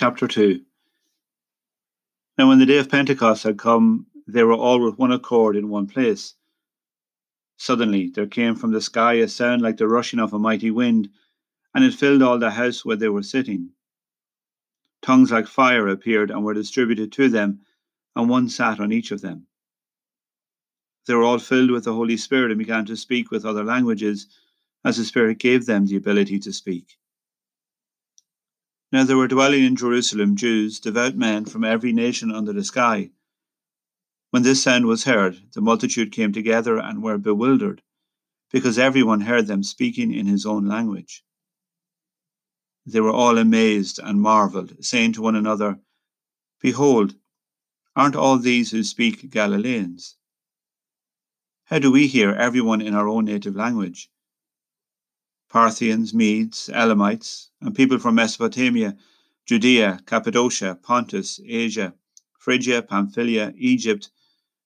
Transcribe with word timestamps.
Chapter 0.00 0.28
2 0.28 0.60
Now, 2.38 2.46
when 2.46 2.60
the 2.60 2.66
day 2.66 2.78
of 2.78 2.88
Pentecost 2.88 3.42
had 3.42 3.58
come, 3.58 4.06
they 4.28 4.44
were 4.44 4.52
all 4.52 4.78
with 4.80 4.96
one 4.96 5.10
accord 5.10 5.56
in 5.56 5.70
one 5.70 5.88
place. 5.88 6.36
Suddenly 7.56 8.10
there 8.10 8.28
came 8.28 8.54
from 8.54 8.70
the 8.70 8.80
sky 8.80 9.14
a 9.14 9.26
sound 9.26 9.60
like 9.60 9.76
the 9.76 9.88
rushing 9.88 10.20
of 10.20 10.32
a 10.32 10.38
mighty 10.38 10.70
wind, 10.70 11.10
and 11.74 11.82
it 11.82 11.94
filled 11.94 12.22
all 12.22 12.38
the 12.38 12.52
house 12.52 12.84
where 12.84 12.94
they 12.94 13.08
were 13.08 13.24
sitting. 13.24 13.70
Tongues 15.02 15.32
like 15.32 15.48
fire 15.48 15.88
appeared 15.88 16.30
and 16.30 16.44
were 16.44 16.54
distributed 16.54 17.10
to 17.14 17.28
them, 17.28 17.62
and 18.14 18.28
one 18.28 18.48
sat 18.48 18.78
on 18.78 18.92
each 18.92 19.10
of 19.10 19.20
them. 19.20 19.48
They 21.08 21.14
were 21.14 21.24
all 21.24 21.40
filled 21.40 21.72
with 21.72 21.82
the 21.82 21.94
Holy 21.94 22.18
Spirit 22.18 22.52
and 22.52 22.58
began 22.60 22.84
to 22.86 22.96
speak 22.96 23.32
with 23.32 23.44
other 23.44 23.64
languages, 23.64 24.28
as 24.84 24.96
the 24.96 25.04
Spirit 25.04 25.38
gave 25.40 25.66
them 25.66 25.86
the 25.86 25.96
ability 25.96 26.38
to 26.38 26.52
speak. 26.52 26.98
Now 28.90 29.04
there 29.04 29.18
were 29.18 29.28
dwelling 29.28 29.64
in 29.64 29.76
Jerusalem 29.76 30.34
Jews, 30.34 30.80
devout 30.80 31.14
men 31.14 31.44
from 31.44 31.62
every 31.62 31.92
nation 31.92 32.30
under 32.30 32.54
the 32.54 32.64
sky. 32.64 33.10
When 34.30 34.42
this 34.42 34.62
sound 34.62 34.86
was 34.86 35.04
heard, 35.04 35.42
the 35.52 35.60
multitude 35.60 36.10
came 36.10 36.32
together 36.32 36.78
and 36.78 37.02
were 37.02 37.18
bewildered, 37.18 37.82
because 38.50 38.78
everyone 38.78 39.22
heard 39.22 39.46
them 39.46 39.62
speaking 39.62 40.12
in 40.12 40.26
his 40.26 40.46
own 40.46 40.66
language. 40.66 41.22
They 42.86 43.00
were 43.00 43.12
all 43.12 43.36
amazed 43.36 43.98
and 43.98 44.22
marveled, 44.22 44.82
saying 44.82 45.12
to 45.14 45.22
one 45.22 45.36
another, 45.36 45.80
Behold, 46.60 47.14
aren't 47.94 48.16
all 48.16 48.38
these 48.38 48.70
who 48.70 48.82
speak 48.82 49.30
Galileans? 49.30 50.16
How 51.64 51.78
do 51.78 51.92
we 51.92 52.06
hear 52.06 52.30
everyone 52.30 52.80
in 52.80 52.94
our 52.94 53.06
own 53.06 53.26
native 53.26 53.54
language? 53.54 54.10
Parthians, 55.48 56.12
Medes, 56.12 56.68
Elamites, 56.68 57.50
and 57.60 57.74
people 57.74 57.98
from 57.98 58.16
Mesopotamia, 58.16 58.96
Judea, 59.46 60.00
Cappadocia, 60.04 60.74
Pontus, 60.82 61.40
Asia, 61.46 61.94
Phrygia, 62.38 62.82
Pamphylia, 62.82 63.54
Egypt, 63.56 64.10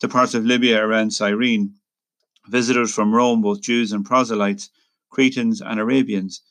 the 0.00 0.08
parts 0.08 0.34
of 0.34 0.44
Libya 0.44 0.84
around 0.84 1.12
Cyrene, 1.12 1.76
visitors 2.48 2.92
from 2.92 3.14
Rome, 3.14 3.40
both 3.40 3.60
Jews 3.60 3.92
and 3.92 4.04
proselytes, 4.04 4.70
Cretans 5.10 5.62
and 5.62 5.78
Arabians. 5.78 6.42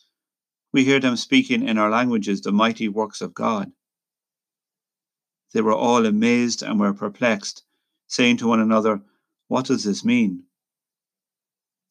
We 0.71 0.85
hear 0.85 0.99
them 0.99 1.17
speaking 1.17 1.67
in 1.67 1.77
our 1.77 1.89
languages 1.89 2.41
the 2.41 2.51
mighty 2.51 2.87
works 2.87 3.21
of 3.21 3.33
God. 3.33 3.73
They 5.51 5.61
were 5.61 5.73
all 5.73 6.05
amazed 6.05 6.63
and 6.63 6.79
were 6.79 6.93
perplexed, 6.93 7.63
saying 8.07 8.37
to 8.37 8.47
one 8.47 8.59
another, 8.59 9.03
What 9.49 9.65
does 9.65 9.83
this 9.83 10.05
mean? 10.05 10.45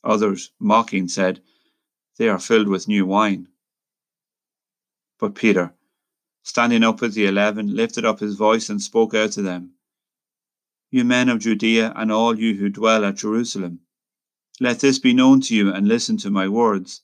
Others, 0.03 0.51
mocking, 0.59 1.07
said, 1.07 1.43
they 2.19 2.29
are 2.29 2.39
filled 2.39 2.69
with 2.69 2.89
new 2.89 3.07
wine. 3.07 3.49
But 5.19 5.35
Peter, 5.35 5.75
standing 6.43 6.83
up 6.83 7.01
with 7.01 7.15
the 7.15 7.27
eleven, 7.27 7.75
lifted 7.75 8.05
up 8.05 8.21
his 8.21 8.35
voice 8.35 8.69
and 8.69 8.83
spoke 8.83 9.15
out 9.15 9.33
to 9.33 9.43
them 9.43 9.73
You 10.91 11.05
men 11.05 11.29
of 11.29 11.39
Judea, 11.39 11.93
and 11.97 12.13
all 12.13 12.39
you 12.39 12.55
who 12.55 12.69
dwell 12.69 13.05
at 13.05 13.17
Jerusalem, 13.17 13.81
let 14.61 14.81
this 14.81 14.99
be 14.99 15.15
known 15.15 15.41
to 15.43 15.55
you 15.55 15.73
and 15.73 15.89
listen 15.89 16.17
to 16.19 16.31
my 16.31 16.49
words. 16.49 17.03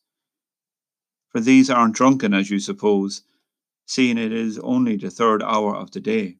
For 1.30 1.40
these 1.40 1.70
aren't 1.70 1.94
drunken 1.94 2.34
as 2.34 2.50
you 2.50 2.58
suppose, 2.58 3.22
seeing 3.86 4.18
it 4.18 4.32
is 4.32 4.58
only 4.58 4.96
the 4.96 5.10
third 5.10 5.42
hour 5.42 5.74
of 5.74 5.90
the 5.90 6.00
day. 6.00 6.36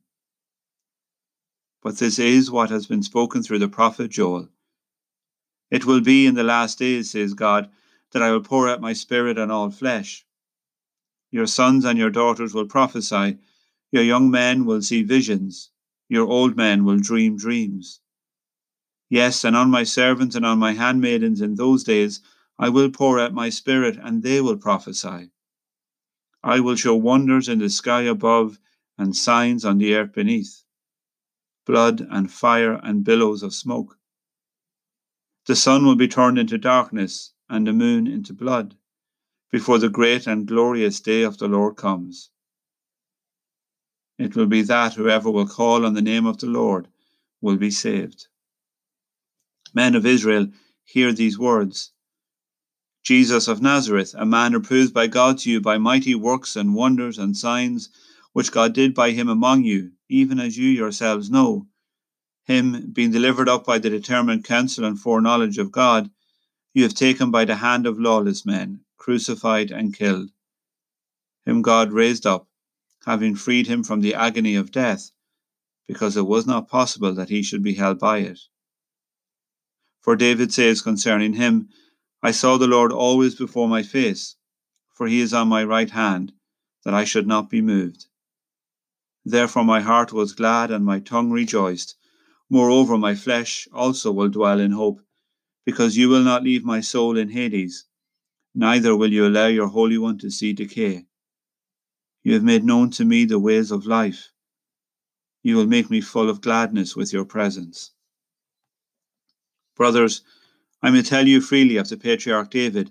But 1.83 1.99
this 1.99 2.19
is 2.19 2.51
what 2.51 2.71
has 2.71 2.87
been 2.87 3.03
spoken 3.03 3.43
through 3.43 3.61
the 3.61 3.69
prophet 3.69 4.11
Joel. 4.11 4.49
It 5.71 5.87
will 5.87 6.01
be 6.01 6.27
in 6.27 6.35
the 6.35 6.43
last 6.43 6.79
days, 6.79 7.11
says 7.11 7.35
God, 7.35 7.71
that 8.13 8.23
I 8.23 8.31
will 8.31 8.41
pour 8.41 8.69
out 8.69 8.81
my 8.81 8.93
spirit 8.93 9.39
on 9.39 9.51
all 9.51 9.71
flesh. 9.71 10.27
Your 11.31 11.47
sons 11.47 11.85
and 11.85 11.99
your 11.99 12.11
daughters 12.11 12.55
will 12.55 12.67
prophesy, 12.67 13.39
your 13.93 14.03
young 14.03 14.31
men 14.31 14.65
will 14.65 14.83
see 14.83 15.03
visions, 15.03 15.71
your 16.09 16.27
old 16.27 16.57
men 16.57 16.85
will 16.85 16.99
dream 16.99 17.37
dreams. 17.37 18.01
Yes, 19.11 19.45
and 19.45 19.57
on 19.57 19.71
my 19.71 19.85
servants 19.85 20.37
and 20.37 20.45
on 20.45 20.59
my 20.59 20.73
handmaidens 20.73 21.41
in 21.41 21.55
those 21.55 21.85
days 21.85 22.21
I 22.59 22.69
will 22.69 22.91
pour 22.91 23.21
out 23.21 23.33
my 23.33 23.51
spirit, 23.51 23.97
and 24.03 24.23
they 24.23 24.41
will 24.41 24.57
prophesy. 24.57 25.31
I 26.43 26.61
will 26.61 26.77
show 26.77 26.95
wonders 26.97 27.49
in 27.49 27.59
the 27.59 27.71
sky 27.71 28.03
above 28.03 28.59
and 28.97 29.15
signs 29.15 29.65
on 29.65 29.79
the 29.79 29.95
earth 29.95 30.13
beneath 30.13 30.65
blood 31.65 32.01
and 32.11 32.33
fire 32.33 32.81
and 32.83 33.05
billows 33.05 33.43
of 33.43 33.53
smoke. 33.55 33.99
The 35.47 35.55
sun 35.55 35.85
will 35.85 35.97
be 35.97 36.09
turned 36.09 36.39
into 36.39 36.57
darkness 36.57 37.35
and 37.49 37.67
the 37.67 37.73
moon 37.73 38.07
into 38.07 38.33
blood, 38.33 38.77
before 39.51 39.79
the 39.79 39.89
great 39.89 40.27
and 40.27 40.47
glorious 40.47 41.01
day 41.01 41.23
of 41.23 41.39
the 41.39 41.49
Lord 41.49 41.77
comes. 41.77 42.31
It 44.19 44.35
will 44.35 44.47
be 44.47 44.63
that 44.63 44.95
whoever 44.95 45.31
will 45.31 45.47
call 45.47 45.87
on 45.87 45.95
the 45.95 46.03
name 46.03 46.27
of 46.27 46.39
the 46.39 46.47
Lord 46.47 46.89
will 47.41 47.57
be 47.57 47.71
saved. 47.71 48.27
Men 49.73 49.95
of 49.95 50.05
Israel, 50.05 50.49
hear 50.85 51.13
these 51.13 51.39
words. 51.39 51.93
Jesus 53.05 53.49
of 53.49 53.63
Nazareth, 53.63 54.15
a 54.19 54.27
man 54.27 54.55
approved 54.55 54.93
by 54.93 55.07
God 55.07 55.39
to 55.39 55.51
you 55.51 55.61
by 55.61 55.79
mighty 55.79 56.15
works 56.15 56.57
and 56.57 56.75
wonders 56.75 57.17
and 57.17 57.37
signs, 57.37 57.91
which 58.33 58.53
God 58.53 58.75
did 58.75 58.93
by 58.93 59.13
him 59.13 59.29
among 59.29 59.65
you, 59.65 59.93
even 60.09 60.41
as 60.41 60.59
you 60.59 60.69
yourselves 60.69 61.31
know. 61.31 61.69
Him, 62.45 62.91
being 62.93 63.11
delivered 63.11 63.49
up 63.49 63.65
by 63.65 63.79
the 63.79 63.89
determined 63.89 64.45
counsel 64.45 64.85
and 64.85 64.99
foreknowledge 64.99 65.59
of 65.59 65.71
God, 65.71 66.11
you 66.79 66.85
have 66.85 66.95
taken 66.95 67.33
by 67.33 67.45
the 67.45 67.57
hand 67.57 67.89
of 67.89 67.99
lawless 67.99 68.47
men, 68.47 68.79
crucified 68.97 69.73
and 69.73 69.93
killed. 69.93 70.31
Whom 71.45 71.61
God 71.61 71.91
raised 71.91 72.25
up, 72.25 72.47
having 73.05 73.35
freed 73.35 73.67
him 73.67 73.83
from 73.83 74.01
the 74.01 74.15
agony 74.15 74.55
of 74.55 74.71
death, 74.71 75.11
because 75.89 76.17
it 76.17 76.25
was 76.27 76.47
not 76.47 76.69
possible 76.69 77.13
that 77.15 77.31
he 77.31 77.43
should 77.43 77.65
be 77.65 77.75
held 77.75 77.99
by 77.99 78.19
it. 78.19 78.39
For 80.01 80.15
David 80.15 80.53
says 80.53 80.81
concerning 80.81 81.33
him, 81.33 81.69
I 82.23 82.31
saw 82.31 82.57
the 82.57 82.69
Lord 82.69 82.93
always 82.93 83.35
before 83.35 83.67
my 83.67 83.83
face, 83.83 84.37
for 84.95 85.09
he 85.09 85.19
is 85.21 85.35
on 85.35 85.49
my 85.49 85.65
right 85.65 85.91
hand, 85.91 86.33
that 86.85 86.95
I 86.95 87.03
should 87.03 87.27
not 87.27 87.51
be 87.51 87.61
moved. 87.61 88.07
Therefore 89.25 89.65
my 89.65 89.81
heart 89.81 90.13
was 90.13 90.33
glad 90.33 90.71
and 90.71 90.85
my 90.85 91.01
tongue 91.01 91.33
rejoiced. 91.33 91.97
Moreover, 92.49 92.97
my 92.97 93.17
flesh 93.17 93.67
also 93.73 94.13
will 94.13 94.29
dwell 94.29 94.61
in 94.61 94.71
hope 94.71 95.01
because 95.69 95.99
you 95.99 96.09
will 96.09 96.23
not 96.23 96.45
leave 96.45 96.65
my 96.65 96.81
soul 96.81 97.19
in 97.19 97.29
Hades, 97.29 97.85
neither 98.55 98.97
will 98.97 99.13
you 99.13 99.27
allow 99.27 99.49
your 99.49 99.67
Holy 99.67 99.99
One 99.99 100.17
to 100.17 100.31
see 100.31 100.55
decay. 100.55 101.05
You 102.23 102.33
have 102.33 102.43
made 102.43 102.65
known 102.65 102.89
to 102.93 103.05
me 103.05 103.27
the 103.27 103.39
ways 103.39 103.71
of 103.71 103.85
life. 103.85 104.33
You 105.43 105.57
will 105.57 105.67
make 105.67 105.91
me 105.91 106.01
full 106.01 106.31
of 106.31 106.41
gladness 106.41 106.97
with 106.97 107.13
your 107.13 107.27
presence. 107.27 107.91
Brothers, 109.77 110.23
I 110.81 110.91
may 110.91 111.03
tell 111.03 111.29
you 111.29 111.43
freely 111.43 111.77
of 111.77 111.91
the 111.91 111.99
patriarch 111.99 112.51
David 112.51 112.91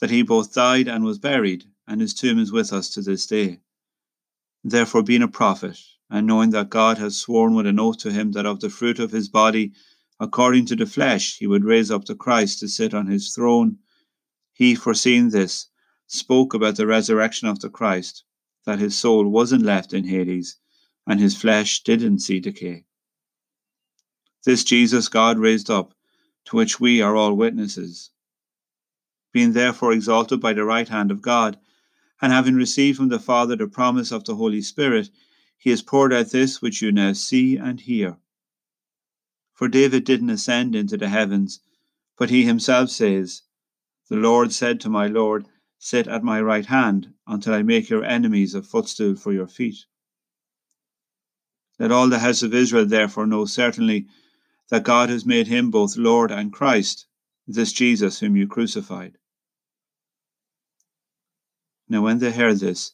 that 0.00 0.10
he 0.10 0.22
both 0.22 0.52
died 0.52 0.88
and 0.88 1.04
was 1.04 1.20
buried, 1.20 1.66
and 1.86 2.00
his 2.00 2.14
tomb 2.14 2.40
is 2.40 2.50
with 2.50 2.72
us 2.72 2.90
to 2.94 3.00
this 3.00 3.26
day. 3.26 3.60
Therefore, 4.64 5.04
being 5.04 5.22
a 5.22 5.28
prophet, 5.28 5.78
and 6.10 6.26
knowing 6.26 6.50
that 6.50 6.68
God 6.68 6.98
has 6.98 7.16
sworn 7.16 7.54
with 7.54 7.68
an 7.68 7.78
oath 7.78 7.98
to 7.98 8.10
him 8.10 8.32
that 8.32 8.44
of 8.44 8.58
the 8.58 8.70
fruit 8.70 8.98
of 8.98 9.12
his 9.12 9.28
body 9.28 9.72
according 10.20 10.66
to 10.66 10.76
the 10.76 10.86
flesh, 10.86 11.38
he 11.38 11.46
would 11.46 11.64
raise 11.64 11.90
up 11.90 12.04
the 12.04 12.14
Christ 12.14 12.60
to 12.60 12.68
sit 12.68 12.92
on 12.92 13.06
his 13.06 13.34
throne. 13.34 13.78
He, 14.52 14.74
foreseeing 14.74 15.30
this, 15.30 15.68
spoke 16.06 16.54
about 16.54 16.76
the 16.76 16.86
resurrection 16.86 17.48
of 17.48 17.60
the 17.60 17.70
Christ, 17.70 18.24
that 18.64 18.78
his 18.78 18.98
soul 18.98 19.28
wasn't 19.28 19.62
left 19.62 19.92
in 19.92 20.04
Hades, 20.04 20.56
and 21.06 21.20
his 21.20 21.36
flesh 21.36 21.82
didn't 21.82 22.18
see 22.18 22.40
decay. 22.40 22.84
This 24.44 24.64
Jesus 24.64 25.08
God 25.08 25.38
raised 25.38 25.70
up, 25.70 25.94
to 26.46 26.56
which 26.56 26.80
we 26.80 27.00
are 27.00 27.14
all 27.14 27.34
witnesses. 27.34 28.10
Being 29.32 29.52
therefore 29.52 29.92
exalted 29.92 30.40
by 30.40 30.54
the 30.54 30.64
right 30.64 30.88
hand 30.88 31.10
of 31.10 31.22
God, 31.22 31.58
and 32.20 32.32
having 32.32 32.54
received 32.54 32.96
from 32.96 33.08
the 33.08 33.18
Father 33.18 33.54
the 33.54 33.68
promise 33.68 34.10
of 34.10 34.24
the 34.24 34.34
Holy 34.34 34.62
Spirit, 34.62 35.10
he 35.56 35.70
has 35.70 35.82
poured 35.82 36.12
out 36.12 36.30
this 36.30 36.60
which 36.60 36.82
you 36.82 36.90
now 36.90 37.12
see 37.12 37.56
and 37.56 37.80
hear. 37.80 38.16
For 39.58 39.66
David 39.66 40.04
didn't 40.04 40.30
ascend 40.30 40.76
into 40.76 40.96
the 40.96 41.08
heavens, 41.08 41.58
but 42.16 42.30
he 42.30 42.44
himself 42.44 42.90
says, 42.90 43.42
The 44.08 44.14
Lord 44.14 44.52
said 44.52 44.80
to 44.82 44.88
my 44.88 45.08
Lord, 45.08 45.48
Sit 45.80 46.06
at 46.06 46.22
my 46.22 46.40
right 46.40 46.66
hand 46.66 47.12
until 47.26 47.54
I 47.54 47.62
make 47.64 47.90
your 47.90 48.04
enemies 48.04 48.54
a 48.54 48.62
footstool 48.62 49.16
for 49.16 49.32
your 49.32 49.48
feet. 49.48 49.78
Let 51.76 51.90
all 51.90 52.08
the 52.08 52.20
house 52.20 52.44
of 52.44 52.54
Israel 52.54 52.86
therefore 52.86 53.26
know 53.26 53.46
certainly 53.46 54.06
that 54.68 54.84
God 54.84 55.08
has 55.08 55.26
made 55.26 55.48
him 55.48 55.72
both 55.72 55.96
Lord 55.96 56.30
and 56.30 56.52
Christ, 56.52 57.08
this 57.44 57.72
Jesus 57.72 58.20
whom 58.20 58.36
you 58.36 58.46
crucified. 58.46 59.18
Now, 61.88 62.02
when 62.02 62.20
they 62.20 62.30
heard 62.30 62.60
this, 62.60 62.92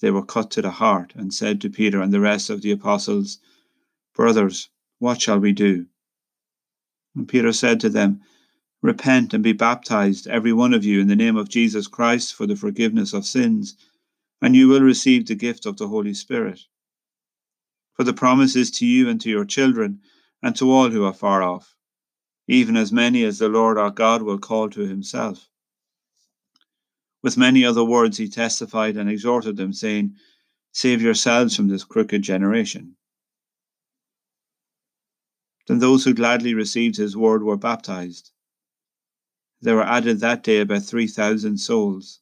they 0.00 0.10
were 0.10 0.22
cut 0.22 0.50
to 0.50 0.60
the 0.60 0.72
heart 0.72 1.14
and 1.14 1.32
said 1.32 1.62
to 1.62 1.70
Peter 1.70 2.02
and 2.02 2.12
the 2.12 2.20
rest 2.20 2.50
of 2.50 2.60
the 2.60 2.72
apostles, 2.72 3.38
Brothers, 4.14 4.68
what 4.98 5.20
shall 5.20 5.38
we 5.38 5.52
do? 5.52 5.86
And 7.14 7.28
Peter 7.28 7.52
said 7.52 7.80
to 7.80 7.88
them, 7.88 8.20
Repent 8.82 9.34
and 9.34 9.42
be 9.42 9.52
baptized, 9.52 10.28
every 10.28 10.52
one 10.52 10.72
of 10.72 10.84
you, 10.84 11.00
in 11.00 11.08
the 11.08 11.16
name 11.16 11.36
of 11.36 11.48
Jesus 11.48 11.88
Christ 11.88 12.34
for 12.34 12.46
the 12.46 12.54
forgiveness 12.54 13.12
of 13.12 13.26
sins, 13.26 13.76
and 14.40 14.54
you 14.54 14.68
will 14.68 14.82
receive 14.82 15.26
the 15.26 15.34
gift 15.34 15.66
of 15.66 15.76
the 15.78 15.88
Holy 15.88 16.14
Spirit. 16.14 16.60
For 17.94 18.04
the 18.04 18.12
promise 18.12 18.54
is 18.54 18.70
to 18.72 18.86
you 18.86 19.08
and 19.08 19.20
to 19.20 19.28
your 19.28 19.44
children, 19.44 20.00
and 20.40 20.54
to 20.56 20.70
all 20.70 20.90
who 20.90 21.04
are 21.04 21.12
far 21.12 21.42
off, 21.42 21.76
even 22.46 22.76
as 22.76 22.92
many 22.92 23.24
as 23.24 23.38
the 23.38 23.48
Lord 23.48 23.76
our 23.76 23.90
God 23.90 24.22
will 24.22 24.38
call 24.38 24.70
to 24.70 24.86
himself. 24.86 25.50
With 27.20 27.36
many 27.36 27.64
other 27.64 27.84
words 27.84 28.18
he 28.18 28.28
testified 28.28 28.96
and 28.96 29.10
exhorted 29.10 29.56
them, 29.56 29.72
saying, 29.72 30.14
Save 30.70 31.02
yourselves 31.02 31.56
from 31.56 31.66
this 31.66 31.82
crooked 31.82 32.22
generation. 32.22 32.94
Then 35.68 35.80
those 35.80 36.04
who 36.04 36.14
gladly 36.14 36.54
received 36.54 36.96
his 36.96 37.14
word 37.14 37.42
were 37.42 37.58
baptized. 37.58 38.30
There 39.60 39.76
were 39.76 39.84
added 39.84 40.20
that 40.20 40.42
day 40.42 40.60
about 40.60 40.84
three 40.84 41.06
thousand 41.06 41.58
souls. 41.58 42.20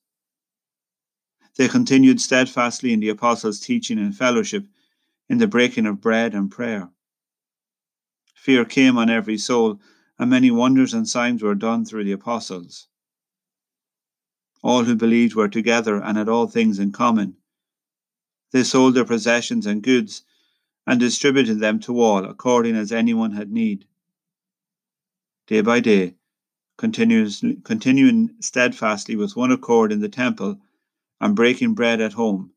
They 1.57 1.69
continued 1.69 2.21
steadfastly 2.21 2.93
in 2.93 2.99
the 2.99 3.09
apostles' 3.09 3.61
teaching 3.61 3.99
and 3.99 4.17
fellowship, 4.17 4.67
in 5.29 5.39
the 5.39 5.47
breaking 5.47 5.87
of 5.87 6.01
bread 6.01 6.35
and 6.35 6.51
prayer. 6.51 6.91
Fear 8.35 8.65
came 8.65 8.99
on 8.99 9.09
every 9.09 9.39
soul, 9.39 9.81
and 10.19 10.29
many 10.29 10.51
wonders 10.51 10.93
and 10.93 11.09
signs 11.09 11.41
were 11.43 11.55
done 11.55 11.85
through 11.85 12.05
the 12.05 12.13
apostles. 12.13 12.89
All 14.63 14.85
who 14.85 14.97
believed 14.97 15.37
were 15.37 15.49
together 15.49 16.03
and 16.03 16.19
had 16.19 16.29
all 16.29 16.49
things 16.49 16.81
in 16.81 16.91
common. 16.91 17.37
They 18.51 18.65
sold 18.65 18.95
their 18.95 19.05
possessions 19.05 19.67
and 19.67 19.83
goods 19.83 20.23
and 20.87 21.01
distributed 21.01 21.59
them 21.59 21.81
to 21.81 22.01
all 22.01 22.25
according 22.25 22.77
as 22.77 22.93
anyone 22.93 23.33
had 23.33 23.51
need. 23.51 23.87
Day 25.47 25.61
by 25.61 25.81
day, 25.81 26.15
continuing 26.77 28.31
steadfastly 28.41 29.17
with 29.17 29.37
one 29.37 29.51
accord 29.51 29.93
in 29.93 30.01
the 30.01 30.09
temple 30.09 30.61
and 31.21 31.35
breaking 31.35 31.75
bread 31.75 32.01
at 32.01 32.13
home. 32.13 32.53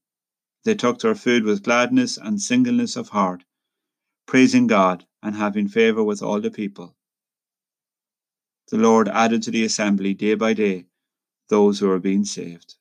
They 0.65 0.75
took 0.75 0.99
their 0.99 1.15
food 1.15 1.43
with 1.43 1.63
gladness 1.63 2.17
and 2.17 2.41
singleness 2.41 2.95
of 2.95 3.09
heart, 3.09 3.45
praising 4.25 4.67
God 4.67 5.05
and 5.23 5.35
having 5.35 5.67
favor 5.67 6.03
with 6.03 6.21
all 6.21 6.41
the 6.41 6.51
people. 6.51 6.95
The 8.69 8.77
Lord 8.77 9.07
added 9.07 9.41
to 9.43 9.51
the 9.51 9.63
assembly 9.63 10.13
day 10.13 10.35
by 10.35 10.53
day 10.53 10.85
those 11.47 11.79
who 11.79 11.87
were 11.87 11.99
being 11.99 12.25
saved. 12.25 12.75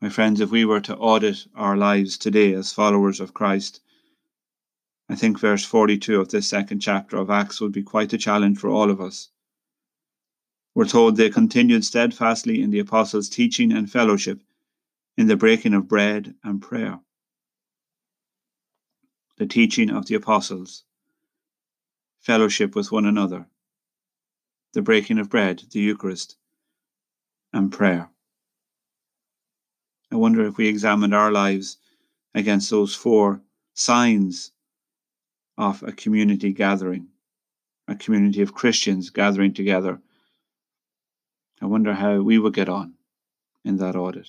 My 0.00 0.10
friends, 0.10 0.40
if 0.40 0.50
we 0.50 0.64
were 0.66 0.80
to 0.80 0.96
audit 0.96 1.46
our 1.54 1.76
lives 1.76 2.18
today 2.18 2.52
as 2.52 2.72
followers 2.72 3.18
of 3.18 3.32
Christ, 3.32 3.80
I 5.08 5.14
think 5.14 5.38
verse 5.38 5.64
42 5.64 6.20
of 6.20 6.28
this 6.28 6.46
second 6.46 6.80
chapter 6.80 7.16
of 7.16 7.30
Acts 7.30 7.60
would 7.60 7.72
be 7.72 7.82
quite 7.82 8.12
a 8.12 8.18
challenge 8.18 8.58
for 8.58 8.68
all 8.68 8.90
of 8.90 9.00
us. 9.00 9.30
We're 10.74 10.84
told 10.84 11.16
they 11.16 11.30
continued 11.30 11.84
steadfastly 11.84 12.60
in 12.60 12.70
the 12.70 12.80
apostles' 12.80 13.30
teaching 13.30 13.72
and 13.72 13.90
fellowship, 13.90 14.42
in 15.16 15.28
the 15.28 15.36
breaking 15.36 15.72
of 15.72 15.88
bread 15.88 16.34
and 16.44 16.60
prayer. 16.60 17.00
The 19.38 19.46
teaching 19.46 19.88
of 19.88 20.06
the 20.06 20.14
apostles, 20.14 20.84
fellowship 22.20 22.76
with 22.76 22.92
one 22.92 23.06
another, 23.06 23.48
the 24.74 24.82
breaking 24.82 25.18
of 25.18 25.30
bread, 25.30 25.62
the 25.70 25.80
Eucharist, 25.80 26.36
and 27.54 27.72
prayer. 27.72 28.10
I 30.16 30.18
wonder 30.18 30.46
if 30.46 30.56
we 30.56 30.66
examined 30.66 31.14
our 31.14 31.30
lives 31.30 31.76
against 32.34 32.70
those 32.70 32.94
four 32.94 33.42
signs 33.74 34.50
of 35.58 35.82
a 35.82 35.92
community 35.92 36.54
gathering, 36.54 37.08
a 37.86 37.96
community 37.96 38.40
of 38.40 38.54
Christians 38.54 39.10
gathering 39.10 39.52
together. 39.52 40.00
I 41.60 41.66
wonder 41.66 41.92
how 41.92 42.22
we 42.22 42.38
would 42.38 42.54
get 42.54 42.70
on 42.70 42.94
in 43.62 43.76
that 43.76 43.94
audit. 43.94 44.28